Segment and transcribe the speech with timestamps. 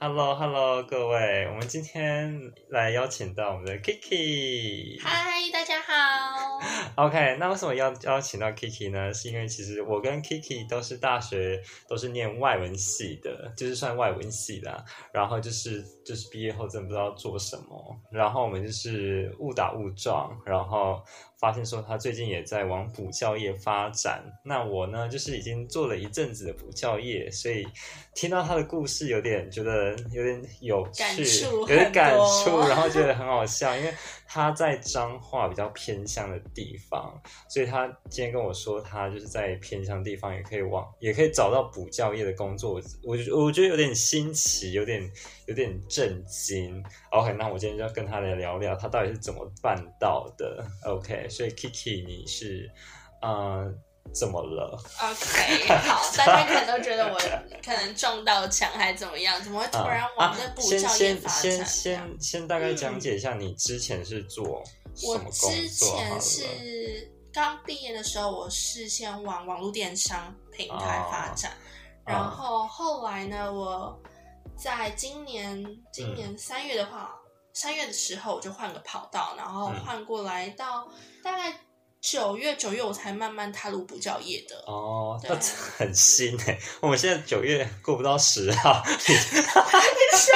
[0.00, 5.02] Hello，Hello，各位，我们今天来邀请到我们的 Kiki。
[5.02, 6.60] 嗨，大家好。
[7.04, 9.12] OK，那为什么要邀请到 Kiki 呢？
[9.12, 20.98] 是因为其实我跟 Kiki 都是大学都是念外文系的，就是算外文系的啊、然后就是就是毕业后真的不知道做什么，然后我们就是误打误撞，然后
[21.38, 24.24] 发现说他最近也在往补教业发展。
[24.42, 27.68] 那我呢，就是已经做了一阵子的补教业，所以
[28.14, 33.92] 听到他的故事，有点觉得有点有趣，有点感触，然后觉得很好笑，因为
[34.26, 37.20] 他在彰化比较偏向的地方，
[37.50, 45.10] 所以他今天跟我说，他就是在偏乡地方也可以往，也可以找到补教业的工作，我我我觉得有点新奇，有点
[45.46, 46.80] 有点震惊。
[47.10, 50.64] OK，那我今天就要跟他来聊聊，他到底是怎么办到的。
[50.84, 52.70] OK，所以 Kiki 你是
[53.20, 53.68] 呃
[54.14, 57.18] 怎么了？OK，好，大家可能都觉得我
[57.64, 61.42] 可能撞到墙还怎么样，怎么会突然往这补先教业先发展？
[61.42, 64.62] 先先先大概讲解一下，你之前是做
[64.94, 71.54] 什我么工之前是刚毕业的时候，我是先往网络电商平台发展，哦
[72.06, 74.00] 然后后来呢，我
[74.60, 77.14] 在今年今年嗯三月的话，
[77.54, 79.84] 三、月的时候我就换个跑道，然后嗯。
[79.84, 80.88] 换过来到
[81.22, 81.56] 大概
[82.00, 84.56] 九月九月我才慢慢踏入补教业的。
[84.66, 85.30] 哦，对。
[85.30, 85.36] 那
[85.78, 86.58] 很新哎！
[86.80, 90.32] 我们现在九月过不到十号，笑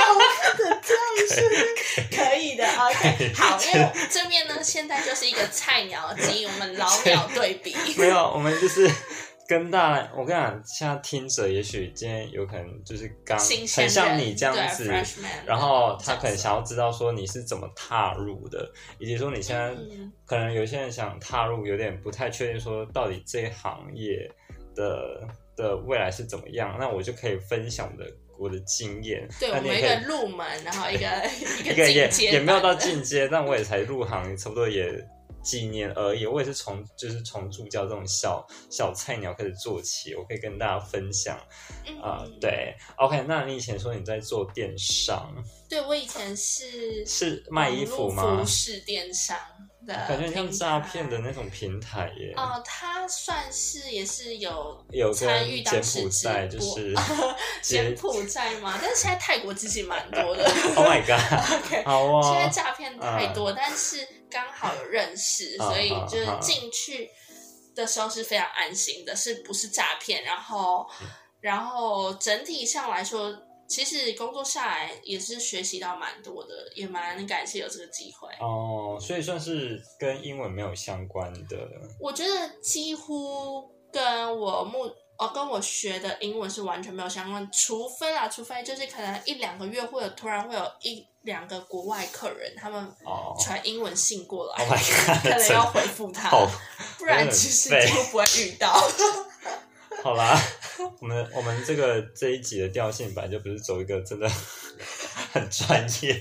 [0.56, 8.88] 的这样是可以的，OK，好，因为这边呢，现在就是一个菜鸟及我们老 鸟对比，没有，我们就是
[9.52, 14.90] 跟大家，我跟你讲，现在听者也许今天有可能就是刚很像你这样子，
[15.44, 18.66] 然后他可能想要知道说你是怎么踏入的，
[18.98, 20.10] 以及说你现在嗯。
[20.24, 24.26] 可能有些人想踏入，有点不太确定说到底这一行业
[24.74, 28.06] 的的未来是怎么样，那我就可以分享的
[28.38, 31.06] 我的经验，对，我们一个入门，然后一个
[31.62, 34.90] 一一个也进阶也没有到进阶，但我也才入行差不多也
[35.42, 36.26] 几年而已。
[36.26, 41.36] 我也是从就是从助教这种小小菜鸟开始做起，我可以跟大家分享
[42.00, 45.34] 啊、嗯，对，OK，那你以前说你在做电商，
[45.68, 48.46] 对我以前是是卖衣服吗服？
[48.46, 49.36] 饰电商
[49.86, 51.18] 的，感觉像诈骗的。
[51.18, 52.32] 那种平台耶。
[52.36, 56.94] 哦，他算是也是有有参与当柬时埔寨直播就是
[57.62, 60.44] 柬埔寨嘛，但是现在泰国其实蛮多的。
[60.76, 67.08] Oh my god，OK， 好哦，现在诈骗太多，但是刚好有认识，啊所以就是啊啊进去
[67.74, 70.22] 的时候是非常安心的，是不是诈骗？
[70.24, 71.08] 然后，嗯
[71.40, 73.36] 然后整体上来说，
[73.66, 78.28] 其实工作下来也是学习到蛮多的，也蛮感谢有这个机会。
[78.40, 81.68] 哦，所以算是跟英文没有相关的。
[81.98, 94.68] 我觉得几乎跟我目哦跟我学的英文是完全没有相关，除非啊，除非就是可能一两个月会有突然会有一两个国外客人，他们哦传英文信过来 Oh
[95.22, 96.30] 可能要回复他，
[96.98, 98.72] 不然其实几乎不会遇到。
[100.02, 100.36] 好啦，
[101.00, 104.28] 我们我们这个这一集的调性本来就不是走一个真的
[105.32, 106.20] 很专业。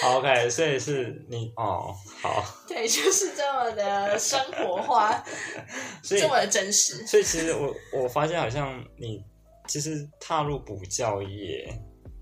[0.00, 1.92] 好 OK，所以是你哦，
[2.22, 5.24] 好，对，就是这么的生活化，
[6.02, 7.04] 这么的真实。
[7.06, 9.24] 所以其实我我发现好像你
[9.66, 11.68] 其实踏入补教业，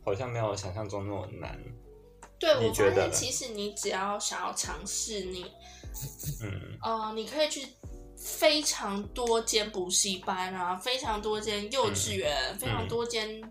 [0.05, 1.61] 好像没有想象中那么难。
[2.39, 5.45] 对我觉得其实你只要想要尝试，你
[6.43, 7.67] 嗯呃，你可以去
[8.17, 13.43] 非常多间补习班啊，非常多间幼稚园，非常多间、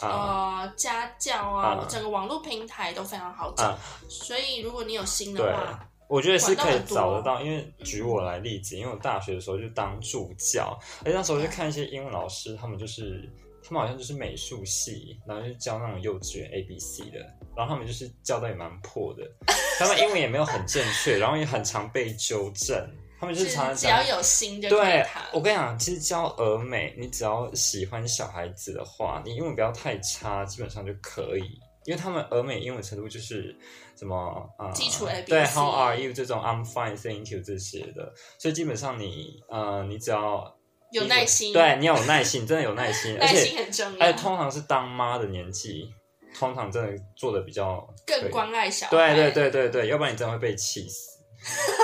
[0.00, 1.86] 呃家教啊，啊。
[1.88, 3.64] 整个网络平台都非常好找。
[3.64, 3.78] 啊，
[4.08, 13.26] 所以如果你有心的话，，我觉得是可以找得到，因为举我来例子，因为我大学的时候就当助教，而且那时候就看一些英文老师，他们就是
[13.64, 17.18] 他们好像就是美术系，然后就教那种幼稚园 A B C 的，
[17.56, 19.22] 然后他们就是教的也蛮破的，
[19.78, 22.76] 他们英文也没有很正确，然后也很常被纠正，
[23.22, 24.16] 他们就是常常只要讲。
[24.16, 25.22] 有心就可以对谈，。
[25.32, 31.42] 我跟你讲，其实教俄美，你只要喜欢小孩子的话，你英文不要太差，基本上就可以。
[31.84, 33.56] 因为他们俄美英文程度就是
[33.96, 34.16] 什么
[34.58, 40.52] 呃基础 A B 对 How are you 这种 I'm fine thank you 这些的，所以基本上你呃你只要
[40.90, 45.88] 有耐心，对你要有耐心，真的有耐心， 而耐心且很重要，而且通常是当妈的年纪，
[46.36, 49.14] 通常真的做的比较更关爱小孩。
[49.14, 51.12] 对对对对对，要不然你真的会被气死。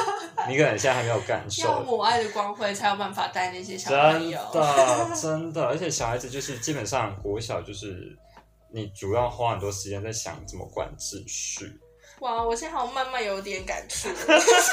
[0.49, 4.41] 你可能现在还没有感受，要母爱的光辉才有办法带那些小朋真友。
[4.53, 8.17] 的 真的，而且小孩子就是基本上国小就是
[8.73, 11.71] 你主要花很多时间在想怎么管秩序。
[12.21, 14.09] 哇，我现在好像慢慢有点感触，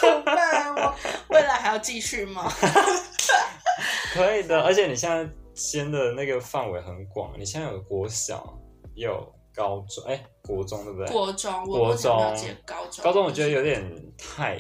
[0.01, 0.73] 怎么办？
[0.73, 0.95] 我
[1.29, 2.51] 未来还要继续吗？
[4.13, 8.57] 可以的，而且你现在先的那个范围很广，你现在有国小，
[8.95, 11.07] 有高中，哎，国中对不对？
[11.11, 12.17] 国中，我国中
[12.65, 13.03] 高中。
[13.03, 13.83] 高中我觉得有点
[14.17, 14.57] 太，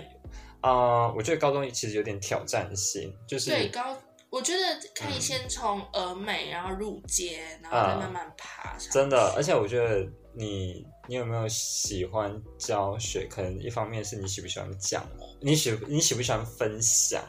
[0.65, 3.95] 啊、我觉得高中其实有点挑战性，就是对高，
[4.31, 4.63] 我觉得
[4.95, 8.91] 可以嗯先从峨眉，然后入阶，然后再慢慢爬上。
[8.91, 10.03] 真的，而且我觉得
[10.33, 13.27] 你你有没有喜欢教学？
[13.29, 15.05] 可能一方面是你喜不喜欢讲，
[15.39, 17.21] 你喜你喜不喜欢分享？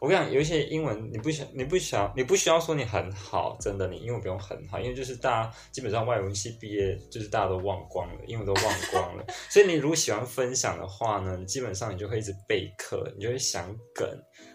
[0.00, 9.24] 我跟你讲，有一些英文你不想你不想你不需要说你很好，真的，你英文不用很好，因为就是大家基本上外文系毕业，就是大家都忘光了，英文都忘光了。
[9.50, 14.08] 所以你如果喜欢分享的话呢，基本上你就会一直备课，你就会想梗，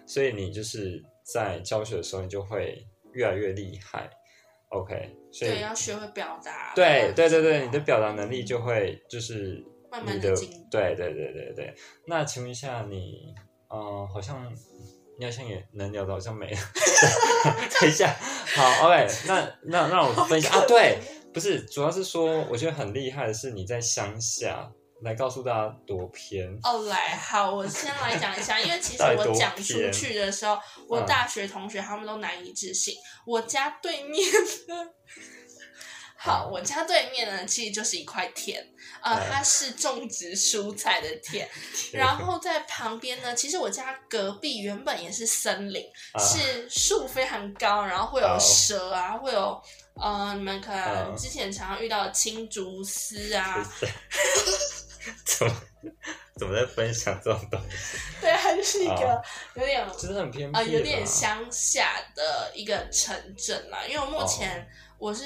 [0.08, 2.84] 所以你就是在教学的时候，你就会
[3.14, 4.10] 越来越厉害。
[4.70, 6.74] OK，所以对，要学会表达。
[6.76, 10.36] 对对对对，你的表达能力就会就是慢慢你的
[10.72, 11.76] 对对对对对。
[12.08, 13.34] 那请问一下你，
[13.70, 14.52] 呃，好像
[15.18, 16.60] 你好像也能聊的，好像没了。
[17.82, 18.16] 等一下，
[18.56, 21.00] 好，OK，那那让我分享啊，对，
[21.34, 24.70] 不是，主要是说我觉得很厉害的是你在乡下
[25.02, 26.48] 来告诉大家多偏。
[26.64, 30.58] 哦，来，好，我先来讲一下， 因为其实我讲出去的时候，
[30.88, 32.96] 我嗯大学同学他们都难以置信。
[33.26, 34.22] 我家对面
[34.68, 34.90] 呢，
[36.18, 38.66] 好，我家对面呢，其实就是一块田，
[39.06, 41.48] 呃，嗯它是种植蔬菜的田，
[41.94, 49.62] 然后在旁边呢，其实我家隔壁原本也是森林，啊是树非常高，然后会有哦蛇啊，会有。
[49.98, 53.66] 呃，你们可能嗯之前常常遇到的青竹丝啊，
[55.24, 55.56] 怎么
[56.38, 57.98] 怎么在分享这种东西？
[58.20, 59.24] 对，它就是一个
[59.56, 63.86] 有点真的很偏僻呃，有点乡下的一个城镇啦。
[63.88, 64.68] 因为我目前
[64.98, 65.24] 我是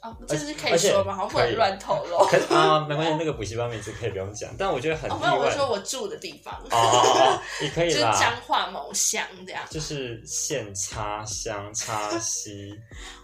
[0.00, 1.14] 啊，这是可以说吗？
[1.14, 2.18] 好像不能乱透露。
[2.26, 5.50] 可是啊，没关系，那个补习班名字可以不用讲，但我觉得很哦，意没有，我。
[5.50, 9.62] 说我住的地方，哦哦哦， 你可就是彰化某乡这样。
[9.70, 12.74] 就是县插乡插西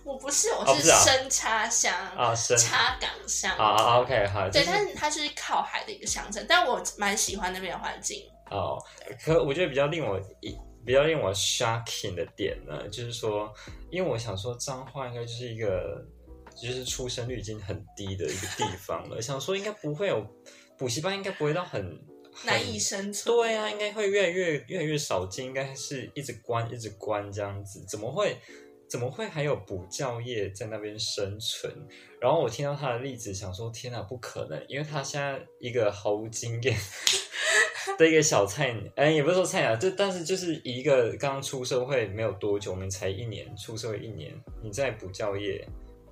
[0.05, 3.51] 我不是，我哦不是啊深插乡，啊，深插港乡。
[3.57, 8.23] 啊啊，OK 好，就对，是但是它就是靠海的一个乡镇，但我蛮喜欢那边的环境。
[8.51, 8.77] 哦，
[9.25, 13.53] 可我觉得比较令我一比较令我 shocking 的点呢，就是说，
[13.91, 16.01] 因为我想说彰化应该就是一个
[16.57, 20.27] 就是出生率已经很低的一个地方了，想说应该不会有
[20.79, 21.83] 补习班，应该不会到很
[22.33, 23.37] 很难以生存。
[23.37, 28.37] 对啊，应该会越来越越来越少见，应该是一直关一直关这样子，怎么会
[28.89, 31.73] 怎么会还有补教业在那边生存？
[32.21, 36.77] 然后我听到他的例子，想说天哪，不可能，因为他现在一个毫无经验
[37.99, 44.33] 的一个小菜鸟，哎，也不是说菜鸟，就但是就是一个刚出社会没有多久，我们才一年出社会一年，
[44.63, 45.67] 你在补教业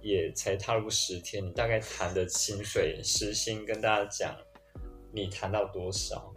[0.04, 4.36] 也才踏入十天，你大概谈的薪水时薪跟大家讲，
[5.12, 6.30] 你谈到多少？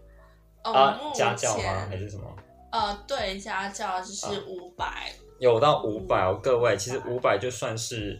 [0.63, 1.61] 哦，啊，家教吗？
[1.61, 2.33] 前还是什么？
[2.71, 8.19] 呃，对，家教就啊是五百、有到五百哦，各位，其实五百就算是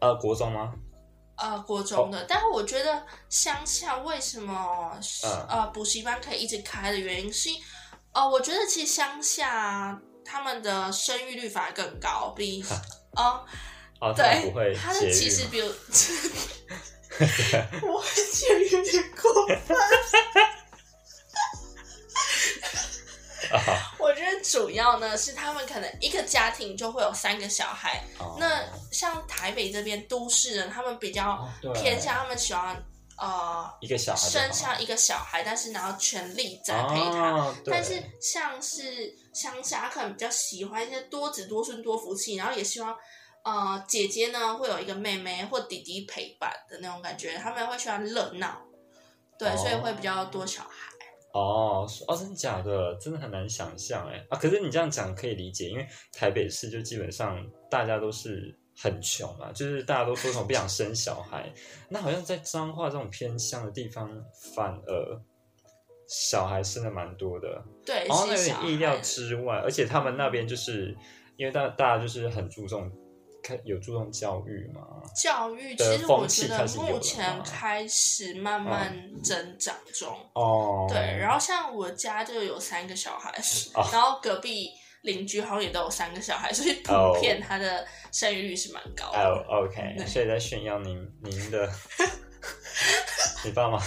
[0.00, 0.74] 呃国中吗？
[1.36, 4.92] 呃国中哦的，但是我觉得乡下为什么、
[5.24, 7.48] 嗯呃补习班可以一直开的原因是，
[8.12, 12.62] 呃，我觉得其实乡下他们的生育率反而更高，比
[13.16, 13.44] 呃
[14.16, 15.66] 对会，他的其实比如，
[17.86, 19.76] 我会觉得有点过分。
[23.52, 28.36] 啊， 我觉得主要呢是他们可能一个家庭就会有三个小孩，哦。
[28.40, 32.82] 那像台北这边都市人，他们比较偏向他们喜欢
[33.18, 37.54] 呃一个小孩生下一个小孩，但是然后全力栽培他。
[37.66, 42.96] 但是像是乡下，可能比较喜欢一些多子多孙多福气，然后也希望
[43.44, 48.62] 呃姐姐呢会有一个妹妹或弟弟陪伴的那种感觉，他们会喜欢热闹，
[49.38, 50.92] 对，哦所以会比较多小孩。
[51.32, 52.94] 哦哦，真的假的？
[52.96, 54.36] 真的很难想象哎啊！
[54.36, 61.50] 可是你这样讲可以理解，因为台北市就基本上大家都是很穷啊，就是大家都说什么不想生小孩，
[61.88, 64.10] 那好像在彰化这种偏乡的地方，
[64.54, 65.22] 反而
[66.06, 67.64] 小孩生的蛮多的。
[67.86, 70.94] 对，哦，那有点意料之外，而且他们那边就是
[71.38, 72.92] 因为大大家就是很注重，
[73.42, 74.80] 看有注重教育吗，
[75.14, 80.08] 教育，其实我觉得目前嘛开始慢慢增长中。
[80.34, 83.30] 哦，对，然后像我家就有三个小孩，
[83.74, 83.86] 哦。
[83.92, 84.70] 然后隔壁
[85.02, 87.18] 邻居好像也都有三个小孩，所以普哦。
[87.20, 89.18] 遍他的生育率是蛮高的。
[89.18, 90.06] 哦，OK，对。
[90.06, 91.68] 所以在炫耀您您的
[93.44, 93.82] 你爸妈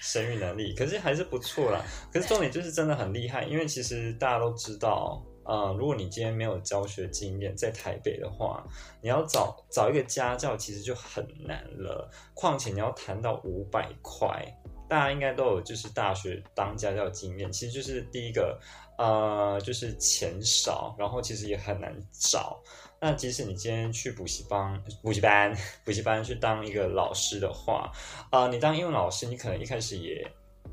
[0.00, 1.80] 生育能力，可是还是不错啦。
[2.12, 8.64] 可是重点就是真的很厉害，因为其实大家都知道，呃，如果你今天没有教学经验，在台北的话，
[9.00, 12.08] 你要找找一个家教，其实就很难了。
[12.34, 14.46] 况且你要谈到五百块，
[14.88, 18.58] 大家应该都有就是大学当家教经验，其实就是第一个，
[18.98, 22.62] 呃，就是钱少，然后其实也很难找。
[23.00, 25.52] 那即使你今天去补习班、补习班、
[25.84, 27.90] 补习班去当一个老师的话，
[28.30, 30.24] 啊、你当英文老师，你可能一开始也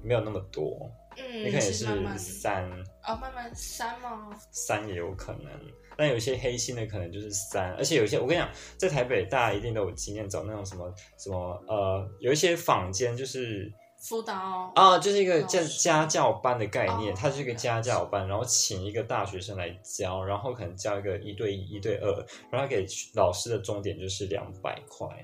[0.03, 0.87] 没有那么多，
[1.19, 1.85] 嗯，你可能也是
[2.17, 2.63] 三
[3.07, 4.29] 哦，慢慢三吗？
[4.51, 5.51] 三也有可能。
[5.97, 13.69] 但有一些黑心的可能就是三，而且有一些我跟你讲，在台北大家一定都有经验，找那种什么什么呃，有一些坊间就是
[14.07, 22.85] 辅导啊，就是一个叫家教班的概念，哦它是一个家教班，然后请一个大学生来教，然后可能教一个一对一、一对二，然后给
[23.15, 25.15] 老师的终点就是两百块，靠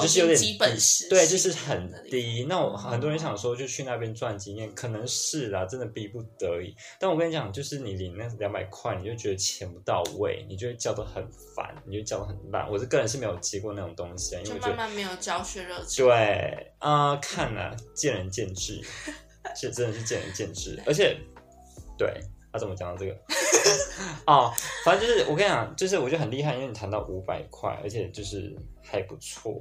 [0.00, 2.46] 就是有点基本低对，就是很低。
[2.48, 6.74] 那我哦很多人想说，就去那边赚经验，可能是啦，真的逼不得已。
[6.98, 12.70] 但我跟你讲，就是你领那两百块，你就觉得钱不到位，你就会教的很烦，你就教的很烂。
[12.70, 16.04] 我是个人是没有接过那种东西啊，因为觉得慢慢没有教学热情。
[16.06, 18.80] 对啊、看啊，见仁见智，
[19.60, 21.16] 这真的是见仁见智，而且
[21.98, 22.20] 对。
[22.54, 23.16] 他、怎么讲到这个？
[24.26, 24.52] 哦，
[24.84, 29.52] 反正就是我跟你讲，就是我觉得很厉害，因为你谈到五百块，而且就是还不错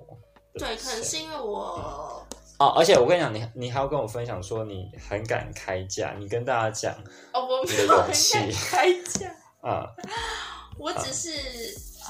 [0.53, 2.23] 的对，可能钱是因为我
[2.59, 6.93] 哦，而且我跟你讲，你你还要跟我分享说你很敢开价，你跟大家讲
[7.33, 9.89] 哦，我没你的有很勇气敢 开价，啊、
[10.77, 11.31] 我只是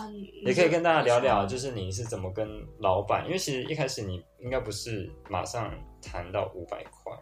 [0.02, 0.14] 嗯，
[0.46, 2.46] 也可以跟大家聊聊，就是你是怎么跟
[2.80, 7.14] 老板，因为其实一开始你应该不是马上谈到五百块，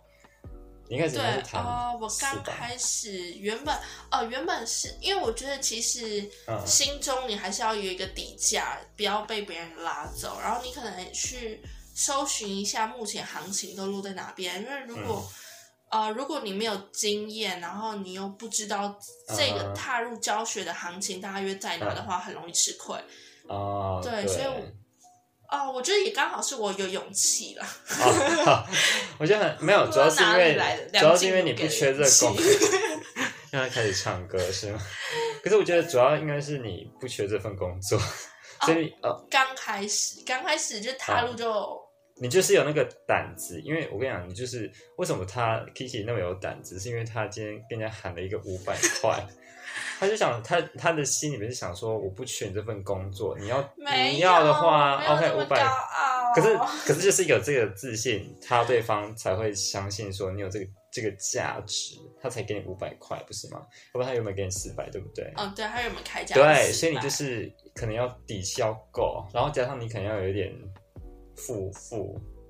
[0.91, 3.73] 你一开始应该是对谈哦，我，刚开始原本
[4.11, 6.61] 哦，原本是因为我觉得其实嗯。
[6.67, 11.63] 心中你还是要有一个底价，不要被别人拉走，然后你可能去
[11.95, 15.33] 搜寻一下目前行情都落在哪边，因为如果、嗯。
[15.91, 22.97] 呃，如果你没有经验，然后你又不知道这个嗯踏入教学的行情大约在哪的话，很容易吃亏。
[23.47, 24.61] 哦，对所以我
[25.51, 27.65] 哦，我觉得也刚好是我有勇气了。
[27.99, 28.65] 哦，
[29.19, 30.53] 我觉得很没有， 主要是因哪为
[30.93, 32.35] 主要是因为你不缺这个工，
[33.51, 34.79] 让他开始唱歌是吗？
[35.43, 37.99] 可是我觉得主要应该是你不缺这份工作，
[38.65, 41.77] 所以呃，刚开始，刚开始就踏入就、
[42.21, 49.27] 你就是有那个胆子，因为我跟你讲，你就是为什么他 Kiki 那么有胆子，是因为他今天跟人家喊了一个五百块，
[50.01, 55.63] 他就想他他的心里面是想说，我不缺你这份工作，你要你要的话，OK 五百，
[56.33, 63.59] 可是可是就是有这个自信，他对方才会相信说你有这个这个价值，他才给你五百块，不是吗？
[63.93, 65.31] 要不然他有没有给你四百，对不对？
[65.37, 66.33] 嗯，对，他有没有开价？
[66.33, 70.51] 对，所以你就是可能要底气要够，然后加上你可能要有一点
[71.35, 72.40] 富富嗯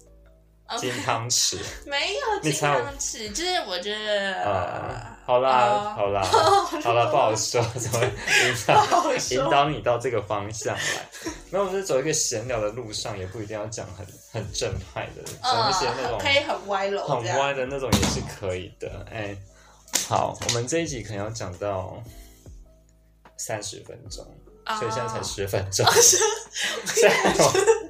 [0.77, 1.57] 金汤匙。
[1.85, 6.23] 没有金汤匙，就是我觉得啊，好啦，呃好啦，
[6.83, 10.81] 好啦，不好说， 怎么引导引导你到这个方向来？
[11.49, 19.05] 那我们是走一个闲聊的路上，也不一定要讲很很正派的，讲一些那种嗯，可以很歪楼，很歪的那种也是可以的。
[19.11, 19.35] 哎，
[20.07, 22.01] 好，我们这一集可能要讲到
[23.37, 24.25] 三十分钟，
[24.65, 25.85] 啊所以现在才十分钟。
[25.93, 26.17] 是，
[26.85, 27.80] 虽然我我觉得也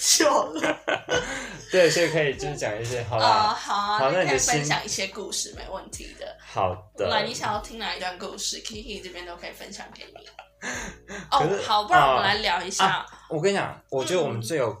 [0.00, 0.78] 久了。
[1.70, 6.36] 对，所以可以就是讲一些好啊，啦，好啊，好那你可以分享一些故事，没问题的。
[6.40, 7.08] 好的。
[7.08, 10.26] 来，你想要听哪一段故事，Kiki 这边都可以分享给你。
[11.30, 13.06] 哦，好，不然我们啊来聊一下。
[13.28, 14.76] 我跟你讲，我觉得我们嗯最有，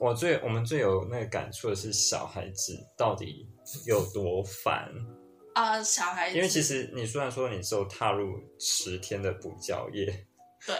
[0.00, 3.48] 我最我们最有那个感触的是小孩子到底
[3.86, 4.90] 有多烦。
[5.54, 10.26] 啊，小孩子，因为其实你虽然说你只有踏入十天的补教业，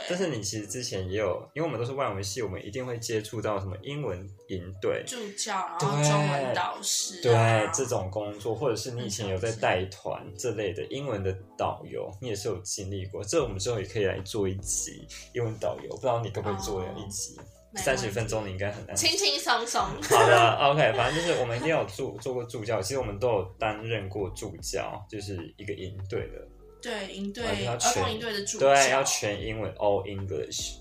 [0.09, 5.05] 但是你其实之前也有，因为我们都是外文系，我们一定会接触到什么英文营队。
[5.07, 13.23] 助教，然后中文导师啊，对这种工作，或者是你以前有在带团这类的英文的导游，你也是有经历过。
[13.25, 17.38] 这我们之后也可以来做一集英文导游，不知道你可不可以做一集？
[17.76, 19.83] 三十分钟你应该很难轻轻松松。
[19.83, 26.47] 好的，OK，反正就是我们一定有做做过助教，其实我们都有担任过助教，就是一个营队的，
[26.85, 30.75] 对，营队完全要儿全童营队的助教，对，要全英文，all English，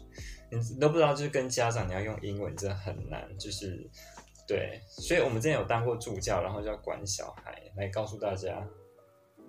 [0.51, 3.89] 你都不知道，就是跟家长你要用英文真的很难，就是
[4.45, 8.61] 对，所以我们之前有当过助教，然后就要管小孩，来告诉大家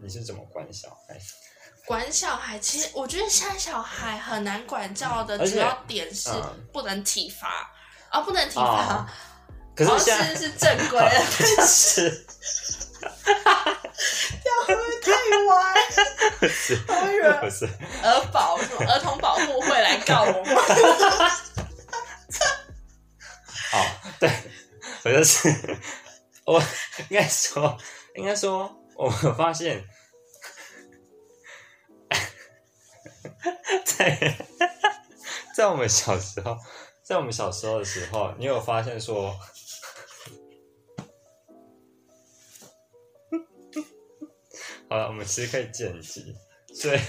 [0.00, 1.18] 你是怎么管小孩，
[1.86, 2.56] 管小孩。
[2.60, 6.66] 其实我觉得现在小孩很难管教的主要点是嗯。
[6.72, 7.68] 不能体罚
[8.10, 9.12] 啊，不能体罚啊，
[9.74, 11.10] 可是现在像是是正规的，
[11.44, 12.10] 但是
[14.80, 14.93] 是
[15.34, 15.74] 会不会太歪？
[16.40, 16.76] 不 是。
[16.76, 17.66] 不是？
[18.02, 20.62] 儿保什么儿童保护会来告我吗？
[23.72, 23.76] 哦，
[24.20, 24.30] 对，
[25.04, 25.48] 我就是。
[26.46, 26.62] 我
[27.08, 27.78] 应该说，
[28.16, 29.82] 应该说，我发现，
[33.86, 34.36] 在
[35.56, 36.58] 在我们小时候，
[37.02, 39.34] 在我们小时候的时候，你有发现说，
[44.94, 46.32] 好了，我们其实可以剪辑，
[46.72, 46.98] 所以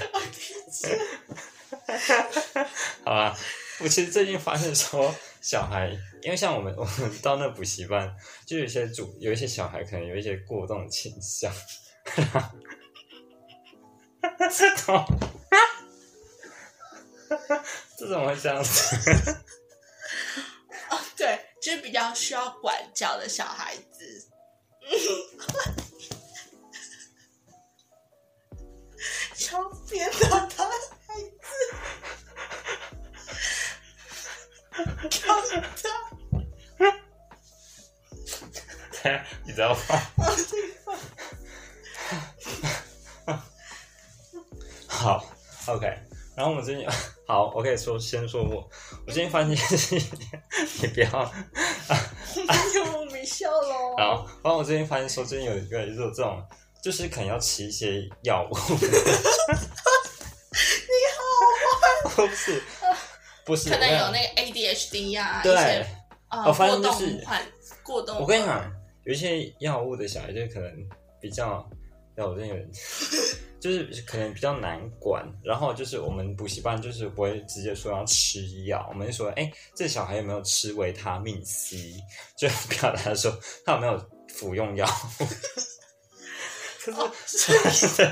[3.06, 3.38] 好啊，
[3.80, 8.12] 我其实最近发现说，小孩，因为像我们我们到那补习班，
[8.44, 11.54] 就有些主有一些小孩可能有一些过动倾向。
[14.50, 14.75] 这
[18.08, 18.96] 怎么 会这样子？
[20.89, 24.27] 哦，对，就是比较需要管教的小孩子。
[39.55, 39.79] 知道吗？
[44.88, 45.25] 好
[45.67, 45.88] ，OK。
[46.35, 46.85] 然后我们最近
[47.25, 48.69] 好，我可以说先说我，
[49.07, 51.33] 我最近发现你不要，
[52.75, 53.95] 又没笑喽。
[53.97, 56.45] 好，然后我最近发现说，最近有一个就是这种，
[56.83, 58.53] 就是可能要吃一些药物。
[58.53, 58.75] 你
[62.12, 62.62] 好不是，
[63.45, 65.88] 不是，可能有那个 ADHD 呀、啊对些，
[66.29, 67.41] 呃我发过动现就是患、
[67.81, 68.19] 过动。
[68.19, 68.71] 我跟你，讲，
[69.05, 70.89] 有一些药物的小孩就可能
[71.21, 71.67] 比较，
[72.17, 72.69] 要我真的有点，
[73.62, 75.25] 就是可能比较难管。
[75.43, 81.93] 然后就是我们补习班就是不会直接说要吃药，我们就说，哎，这小孩有没有吃维他命 C？
[82.38, 83.31] 就表达说
[83.65, 85.25] 他有没有服用药物。
[86.85, 86.91] 可
[87.25, 87.51] 是，
[88.03, 88.12] 哦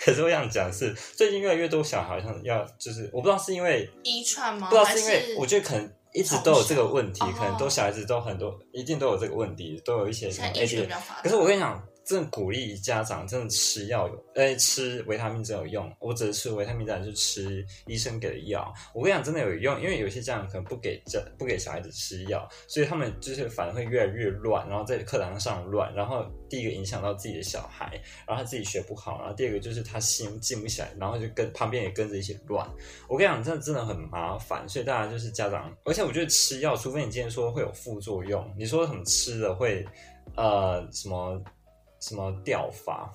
[0.00, 4.68] 可是我想讲是，最近越来越多小孩好像要，就是我不知道是因为遗传吗？
[4.68, 11.22] 不知道是因为，我觉得可能一直都有这个问题可能都小孩子都很多，一定都有这个问题，都有一些什么现在医学 AD 比较发达。
[11.22, 15.88] 可是我跟你讲，真的鼓励家长真的吃药有，哎，吃维他命真有用。
[16.00, 18.74] 我只是吃维他命，当然是吃医生给的药。
[18.92, 25.94] 我跟你讲，真的有用，因为有些家长可能不给家不给小孩子吃药，所以他们就是反而会越来越乱，然后在课堂上乱。
[25.94, 27.92] 然后第一个影响到自己的小孩，
[28.26, 32.68] 然后他自己学不好，然后第二个就是他心静不起来，然后就跟旁边也跟着一起乱。
[33.08, 39.86] 我跟你讲，真的真的很麻烦，所以大家就是家长，而且我觉得吃药，除非你今天说会有副作用，你说什么吃的会
[40.34, 41.40] 呃什么
[42.00, 43.12] 什么掉发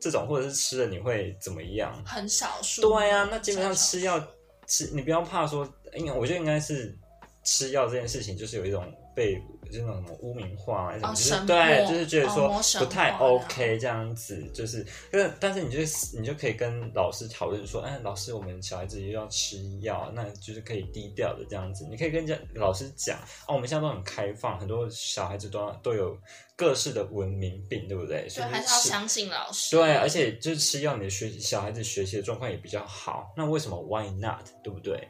[0.00, 2.02] 这种，或者是吃了你会怎么样？
[2.04, 2.82] 很少数。
[2.82, 4.20] 对啊，那基本上吃药
[4.66, 6.96] 吃，你不要怕说，因为我觉得应该是
[7.44, 12.48] 吃药这件事情，就是有一种被就是那种什么污名化，还是什么，就是哦神对，就是觉得说
[12.78, 15.78] 不太 OK 这样子，就是，但但是你就
[16.18, 26.16] 你就可以跟老师讨论说，哎，老师，我们小孩子又要吃药，那就是可以低调的这样子，你可以跟家老师讲，哦，我们现在都很开放，很多小孩子都都有
[26.56, 28.28] 各式的文明病，对不对？
[28.28, 29.76] 所对，以还是要相信老师。
[29.76, 33.32] 对，而且就是吃药，你的学小孩子学习的状况也比较好。
[33.36, 34.46] 那为什么 Why not？
[34.62, 35.06] 对不对？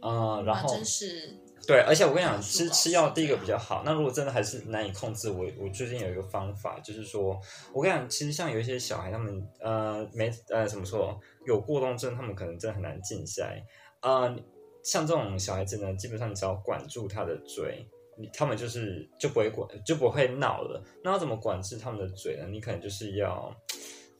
[0.00, 1.34] 呃，然啊后真是
[1.66, 3.82] 对，而且我跟你讲，吃吃药第一个比较好。
[3.84, 7.40] 那如果真的还是难以控制，我我最近有一个方法，就是说
[7.72, 13.64] 我跟你讲，其实像有一些小孩，他们呃没呃怎么说有过动症，他们可能真的很难静下来。
[14.02, 14.36] 呃，
[14.82, 17.88] 像这种小孩子呢，基本上你只要管住他的嘴。
[18.16, 20.80] 你他们就是就不会管，就不会闹了。
[21.02, 22.46] 那要怎么管制他们的嘴呢？
[22.48, 23.52] 你可能就是要，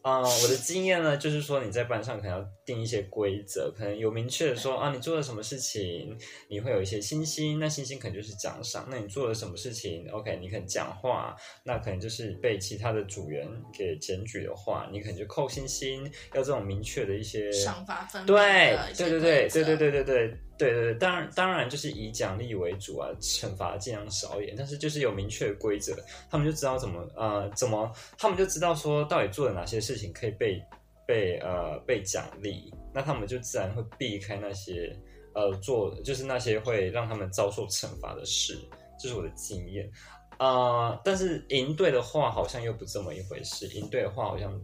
[0.05, 6.15] 啊、我的经验呢，就是说你在班上可能要定一些规则，可能有明确的说啊，你做了什么事情，
[6.51, 8.87] 你会有一些星星，那星星可能就是奖赏。
[8.91, 25.97] 那你做了什么事情，OK，你可能讲话，那可能就是被其他的组员给检举的话，你可能就扣星星，要这种明确的一些赏罚分明对对对对对对对对对对对对，当然当然就是以奖励为主啊，惩罚尽量少一点，但是就是有明确的规则，
[26.31, 30.63] 他们就知道怎么呃怎么，他们就知道说到底做了哪些事情可以被
[31.07, 34.97] 被呃被奖励，那他们就自然会避开那些
[35.35, 38.59] 呃做就是那些会让他们遭受惩罚的事，
[38.99, 39.91] 这是我的经验。
[40.39, 44.61] 呃，但是赢队的话好像又不这么一回事，赢队的话好像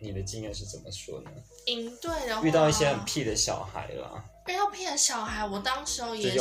[0.00, 1.30] 你的经验是怎么说呢？
[1.66, 6.36] 赢队的话，遇到一些很屁的小孩啦，遇到骗小孩，我当时候也是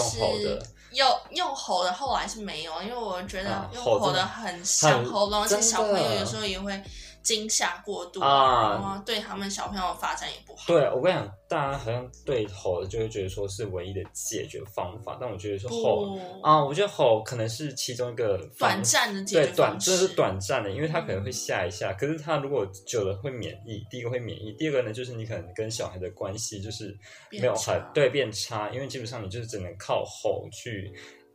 [0.92, 6.82] 用用吼的，后来是没有，因为我觉得啊用吼的很伤喉咙，而且小朋友有时候也会
[7.28, 10.64] 惊吓过度啊然后对他们小朋友发展也不好。
[10.66, 23.86] 对我跟你讲，大家好像对吼就会觉得说是唯一的解决方法，但我觉得说吼，啊，我觉得吼可能是其中一个短暂的解对短，决方式，这是短暂的，因为他可能会吓一下，可是他如果久了会免疫。
[23.90, 26.98] 第一个会免疫，第二个呢，就是你可能跟小孩的关系就是
[27.30, 30.94] 没有很对变差，因为基本上你就是只能靠吼去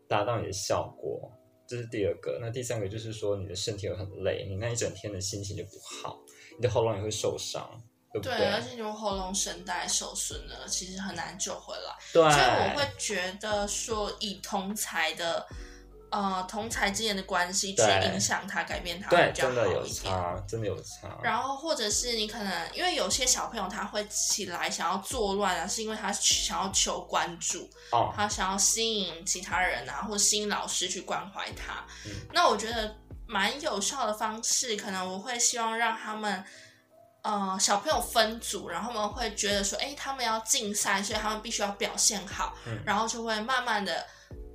[0.08, 1.30] 达到你的效果。
[1.66, 6.18] 这是第二个，那第三个就是说你的身体会很累，你那一整天的心情就不好，
[6.56, 7.66] 你的喉咙也会受伤，
[8.12, 11.94] 对不对，而且如果喉咙声带受损了，其实很难救回来。
[12.12, 15.46] 对，所以我会觉得说，以同才的
[16.12, 19.84] 呃同才之间的关系去影响他，改变他对，真的有。
[19.88, 21.08] 差，真的有差。
[21.22, 31.84] 然后或者是你可能因为有些小朋友他会起来想要作乱啊，是因为他想要求关注，哦，他想要吸引其他人啊，或吸引老师去关怀他。
[32.06, 32.94] 嗯那我觉得
[33.26, 36.44] 蛮有效的方式，可能我会希望让他们。
[37.24, 44.04] 呃，小朋友分组，然后他们会觉得说，哎，他们要竞赛，所以他们必须要表现好，嗯然后就会慢慢的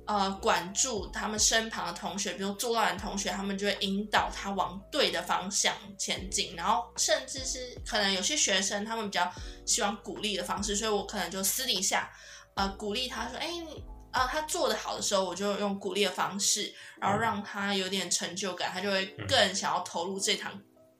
[0.08, 9.30] 呃管住他们身旁的同学，比如做乱的同学，他们就会引导他往对的方向前进，然后甚至是可能有些学生他们比较
[9.66, 12.10] 希望鼓励的方式，所以我可能就私底下
[12.54, 20.50] 呃鼓励他说，哎，你啊、他做的好的时候，我就用鼓励的方式，然后让他有点成就感，他就会更想要投入这堂、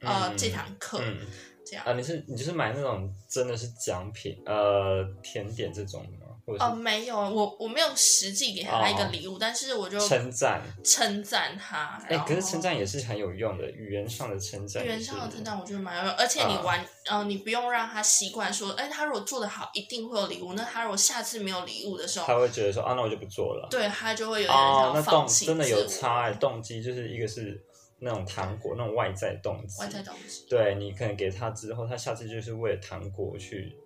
[0.03, 1.18] 呃嗯这堂课，嗯，
[1.66, 1.85] 这样。
[1.87, 6.27] 啊，你是你就是买那种真的是奖品，呃，甜点这种吗？
[6.48, 10.62] 或者哦，没有，我我没有实际给他一个礼物，但是我就称赞？
[10.82, 12.00] 称赞他。
[12.04, 14.98] 哎、然后可是称赞也是很有用的，语言上的称赞语也是。
[14.98, 20.54] 言上的称赞，我觉得蛮有用，而且你啊玩，呃，你不用让他习惯说，哎，他如果做的好，一定会有礼物。
[20.54, 23.68] 那他如果下次没有礼物的时候，他会觉得说啊，那我就不做了。
[23.70, 27.62] 对他就会有点哦，想那动要放弃真的有差哎、动机就是一个是
[27.98, 29.80] 那种糖果，那种外在动机。
[29.80, 30.46] 外在动机。
[30.48, 33.76] 对你可能给他之后，他下次就是为了糖果去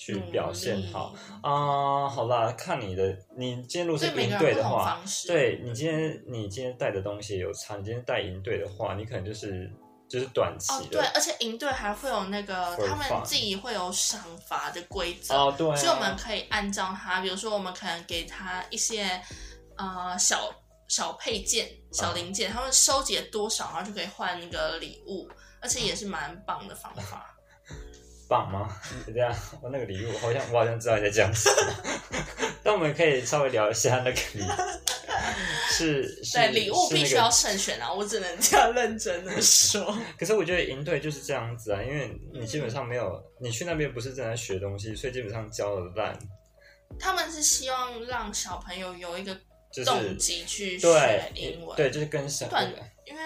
[0.00, 9.70] 去表现好啊、好啦，看你的，你今天如果是对每营个人不同队的话，对你今天你今天带的东西有差，你今天带营队的话，你可能就是
[10.08, 19.20] 就是短期哦，的对，而且营队还会有那个他们自己会有赏罚的规则，哦对啊所以我们可以按照他，比如说我们可能给他一些
[19.76, 20.50] 呃小
[20.88, 25.28] 小配件、小零件，他们收集了多少，然后就可以换那个礼物，
[25.60, 27.29] 而且也是蛮棒的方法。
[28.30, 28.68] 棒吗？
[29.12, 31.74] 这样，我那个礼物好像我好像知道你在讲什么，
[32.62, 34.46] 但我们可以稍微聊一下那个礼物，
[35.68, 39.98] 是 是对，礼物必须要慎选啊，我只能这样认真的说。
[40.16, 46.16] 可是我觉得营队就是这样子啊，因为你基本上没有，你去那边不是正在学东西，所以基本上教的烂，
[46.98, 49.36] 他们是希望让小朋友有一个
[49.84, 52.72] 动机去学对英文，对，就是跟小短，
[53.10, 53.22] 因为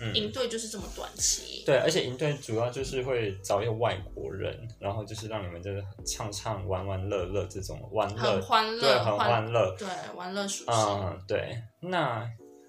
[0.00, 1.62] 嗯营队就是这么短期。
[1.64, 10.74] 对，而且营队主要就是会找一个外国人，然后就是让你们就是唱唱玩玩乐乐这种玩乐很，欢乐，对，很欢乐，对，玩乐属性。
[10.74, 11.62] 嗯，对。
[11.80, 12.28] 那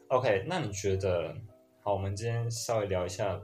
[0.10, 1.34] OK，那你觉得
[1.82, 1.94] 好？
[1.94, 3.40] 我们今天稍微聊一下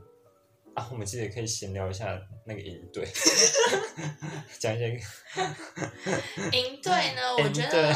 [0.76, 3.08] 啊，我们其实也可以闲聊一下那个营队，
[4.60, 4.90] 讲一些
[6.52, 7.96] 营队呢，我觉得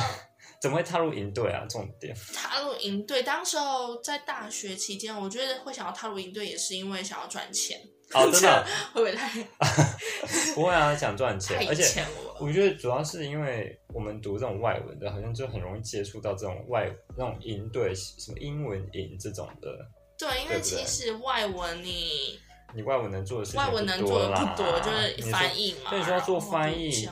[0.62, 1.66] 怎么会踏入营队啊？
[1.70, 7.80] 重点踏入营队，当时候在大学期间，我觉得会想要踏入营队，也是因为想要赚钱。
[8.12, 9.30] 哦，真的 会不会太
[10.56, 12.04] 不会啊，想赚钱，而且？
[12.40, 19.70] 我觉得主要是因为我们读这种外文的，好像就很容易接触到这种外那种营队，什么英文营这种的。
[20.18, 22.40] 对，因为其实外文你
[22.76, 25.92] 你外文能做的事情外文能做的啦不多，就是翻译嘛。
[25.92, 27.08] 所以说要做翻译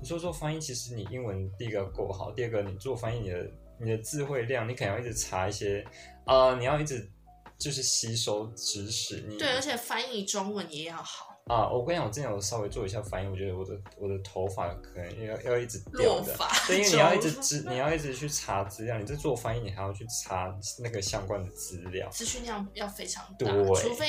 [0.00, 5.84] 你说做翻译，其实你英文第一个要够好，第二个你做翻译，你的你的智慧量，你可能要一直查一些，
[6.26, 7.10] 呃，你要一直
[7.58, 9.24] 就是吸收知识。
[9.28, 16.36] 你对，而且翻译中文也要好，啊，我跟你讲，我之前有稍微做一下翻译，我觉得我的我的头发可能要要一直掉的。
[16.66, 18.98] 对，因为你要一直中知，你要一直去查资料。
[18.98, 22.08] 你这做翻译，你还要去查那个相关的资料。
[22.10, 24.06] 资讯量要非常大，对除非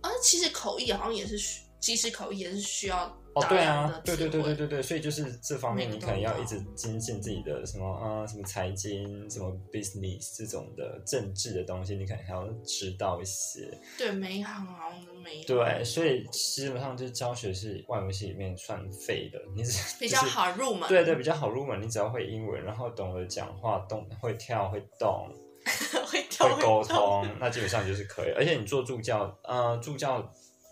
[0.00, 13.68] 啊，其实口译好像也是需，即使口译也是需要哦，对啊对对对对对对，所以就是这方面，你可能要一直精进自己的什么啊、什么财经、什么 business 这种的政治的东西，你可能还要知道一些。
[13.98, 21.80] 对每一行好像都没有，对，所以基本上就是教学是外文系里面算废的，你只 比较好入门，对对，比较好入门。
[21.82, 25.28] 你只要会英文，然后懂得讲话，动会跳会动，
[26.06, 26.22] 会
[26.62, 28.32] 沟通，那基本上就是可以。
[28.36, 30.22] 而且你做助教，呃，助教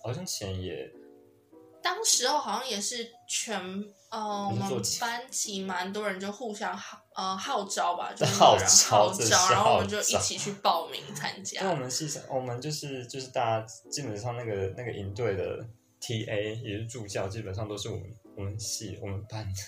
[0.04, 0.88] 好像钱也
[1.82, 3.60] 当时候好像也是全
[4.10, 11.74] 呃，我们班级蛮多人就互相号呃号召吧， 就是号召号召，然后我们就一起去报名参加我。
[11.74, 15.64] 们系上，我们就是就是大家基本上那个那个营队的
[16.00, 18.04] TA 也是助教，基本上都是我们
[18.36, 19.60] 我们系我们班的。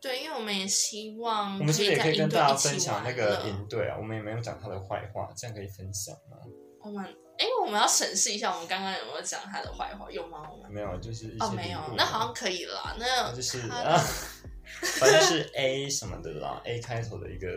[0.00, 3.96] 对，因为我们也希望我们是不是也可以跟大家分享那个营队啊？
[3.96, 6.38] 我们也没有讲他的坏话，这样可以分享吗？
[6.84, 7.04] 我们
[7.42, 10.08] 哎，我们要审视一下，我们刚刚有没有讲他的坏话？
[10.08, 10.48] 有吗？
[10.48, 12.94] 我们没有，就是一些哦，没有，那好像可以啦。
[12.96, 13.98] 那那就是啊，
[15.00, 17.48] 反正是 A 什么的啦，A 开头的一个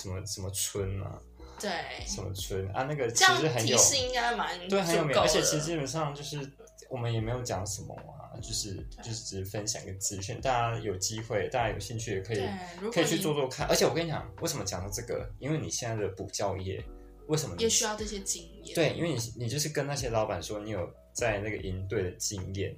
[0.00, 1.20] 什么什么村啊，
[1.60, 1.70] 对，
[2.06, 6.50] 什么村啊，那个其实很有提示应该蛮对很有名，而且其实基本上就是
[6.88, 12.42] 我们也没有讲什么啊，就是就是只是分享一个资讯，大家有机会，大家有兴趣也可以
[12.90, 13.66] 可以去做做看。
[13.68, 15.28] 而且我跟你讲，为什么讲到这个？
[15.38, 16.82] 因为你现在的补教业，
[17.28, 18.94] 为什么也需要这些经验。，对？
[18.96, 22.74] 因为你你就是跟那些老板说你有在那个营队的经验，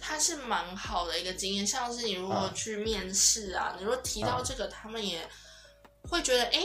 [0.00, 1.66] 它是蛮好的一个经验。
[1.66, 5.20] 像是你如果啊去面试啊，你如果提到啊这个，他们也
[6.08, 6.60] 会觉得，哎，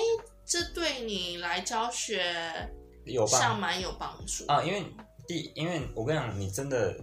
[0.45, 2.69] 这对你来教学
[3.05, 3.39] 有吧？
[3.39, 4.83] 上蛮有帮助啊，因为
[5.27, 6.97] 第，因为我跟你讲，你真的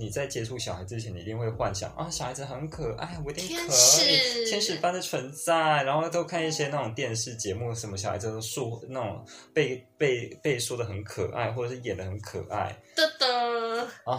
[0.00, 14.18] 你在接触小孩之前，你一定会幻想啊，小孩子很可爱，我一定可以，天使般的存在，然后都看一些那种电视节目，什么小孩子都说那种被被被说的很可爱，或者是演的很可爱的的，啊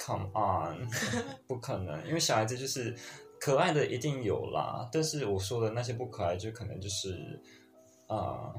[0.00, 0.88] ，，Come on，
[1.46, 2.92] 不可能，因为小孩子就是
[3.38, 7.40] 可爱的一定有啦，但是我说的那些不可爱，就可能就是
[8.08, 8.52] 啊。